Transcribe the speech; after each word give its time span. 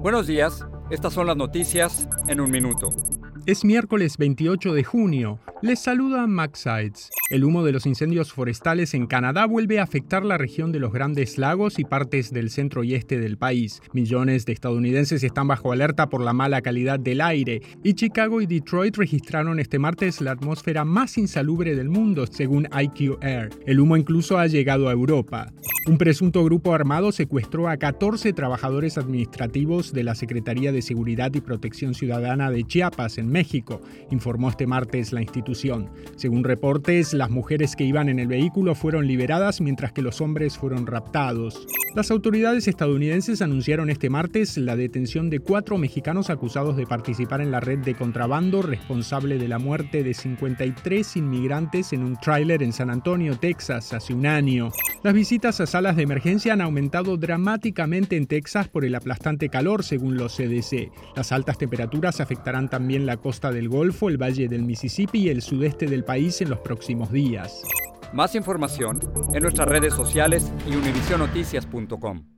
Buenos 0.00 0.28
días, 0.28 0.64
estas 0.90 1.12
son 1.12 1.26
las 1.26 1.36
noticias 1.36 2.08
en 2.28 2.40
un 2.40 2.52
minuto. 2.52 2.90
Es 3.46 3.64
miércoles 3.64 4.16
28 4.16 4.72
de 4.72 4.84
junio. 4.84 5.40
Les 5.60 5.80
saluda 5.80 6.28
Max 6.28 6.60
Sides. 6.60 7.10
El 7.30 7.42
humo 7.42 7.64
de 7.64 7.72
los 7.72 7.84
incendios 7.84 8.32
forestales 8.32 8.94
en 8.94 9.08
Canadá 9.08 9.44
vuelve 9.44 9.80
a 9.80 9.82
afectar 9.82 10.24
la 10.24 10.38
región 10.38 10.70
de 10.70 10.78
los 10.78 10.92
Grandes 10.92 11.36
Lagos 11.36 11.80
y 11.80 11.84
partes 11.84 12.32
del 12.32 12.50
centro 12.50 12.84
y 12.84 12.94
este 12.94 13.18
del 13.18 13.38
país. 13.38 13.82
Millones 13.92 14.46
de 14.46 14.52
estadounidenses 14.52 15.24
están 15.24 15.48
bajo 15.48 15.72
alerta 15.72 16.08
por 16.08 16.20
la 16.20 16.32
mala 16.32 16.62
calidad 16.62 17.00
del 17.00 17.20
aire 17.20 17.60
y 17.82 17.94
Chicago 17.94 18.40
y 18.40 18.46
Detroit 18.46 18.96
registraron 18.96 19.58
este 19.58 19.80
martes 19.80 20.20
la 20.20 20.30
atmósfera 20.30 20.84
más 20.84 21.18
insalubre 21.18 21.74
del 21.74 21.88
mundo, 21.88 22.28
según 22.28 22.68
IQ 22.72 23.18
Air. 23.20 23.50
El 23.66 23.80
humo 23.80 23.96
incluso 23.96 24.38
ha 24.38 24.46
llegado 24.46 24.88
a 24.88 24.92
Europa. 24.92 25.52
Un 25.88 25.96
presunto 25.96 26.44
grupo 26.44 26.74
armado 26.74 27.12
secuestró 27.12 27.66
a 27.66 27.78
14 27.78 28.34
trabajadores 28.34 28.98
administrativos 28.98 29.94
de 29.94 30.04
la 30.04 30.14
Secretaría 30.14 30.70
de 30.70 30.82
Seguridad 30.82 31.32
y 31.32 31.40
Protección 31.40 31.94
Ciudadana 31.94 32.50
de 32.50 32.62
Chiapas 32.64 33.16
en 33.16 33.30
México, 33.30 33.80
informó 34.10 34.50
este 34.50 34.66
martes 34.66 35.14
la 35.14 35.22
institución. 35.22 35.88
Según 36.16 36.44
reportes, 36.44 37.14
las 37.14 37.30
mujeres 37.30 37.74
que 37.74 37.84
iban 37.84 38.10
en 38.10 38.18
el 38.18 38.26
vehículo 38.26 38.74
fueron 38.74 39.06
liberadas 39.06 39.62
mientras 39.62 39.92
que 39.92 40.02
los 40.02 40.20
hombres 40.20 40.58
fueron 40.58 40.86
raptados. 40.86 41.66
Las 41.94 42.10
autoridades 42.10 42.68
estadounidenses 42.68 43.40
anunciaron 43.40 43.88
este 43.88 44.10
martes 44.10 44.58
la 44.58 44.76
detención 44.76 45.30
de 45.30 45.40
cuatro 45.40 45.78
mexicanos 45.78 46.28
acusados 46.28 46.76
de 46.76 46.86
participar 46.86 47.40
en 47.40 47.50
la 47.50 47.60
red 47.60 47.78
de 47.78 47.94
contrabando 47.94 48.60
responsable 48.60 49.38
de 49.38 49.48
la 49.48 49.58
muerte 49.58 50.02
de 50.02 50.12
53 50.12 51.16
inmigrantes 51.16 51.94
en 51.94 52.04
un 52.04 52.16
tráiler 52.16 52.62
en 52.62 52.74
San 52.74 52.90
Antonio, 52.90 53.38
Texas, 53.38 53.94
hace 53.94 54.12
un 54.12 54.26
año. 54.26 54.70
Las 55.04 55.14
visitas 55.14 55.60
a 55.60 55.66
salas 55.66 55.94
de 55.94 56.02
emergencia 56.02 56.52
han 56.52 56.60
aumentado 56.60 57.16
dramáticamente 57.16 58.16
en 58.16 58.26
Texas 58.26 58.68
por 58.68 58.84
el 58.84 58.96
aplastante 58.96 59.48
calor, 59.48 59.84
según 59.84 60.16
los 60.16 60.36
CDC. 60.36 60.90
Las 61.14 61.30
altas 61.30 61.56
temperaturas 61.56 62.20
afectarán 62.20 62.68
también 62.68 63.06
la 63.06 63.16
costa 63.16 63.52
del 63.52 63.68
Golfo, 63.68 64.08
el 64.08 64.20
Valle 64.20 64.48
del 64.48 64.64
Mississippi 64.64 65.20
y 65.20 65.28
el 65.28 65.42
sudeste 65.42 65.86
del 65.86 66.04
país 66.04 66.40
en 66.40 66.50
los 66.50 66.58
próximos 66.60 67.12
días. 67.12 67.62
Más 68.12 68.34
información 68.34 69.00
en 69.32 69.42
nuestras 69.42 69.68
redes 69.68 69.94
sociales 69.94 70.52
y 70.66 70.74
univisionoticias.com. 70.74 72.37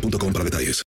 boostmobile.com 0.00 0.32
para 0.32 0.44
detalles. 0.44 0.84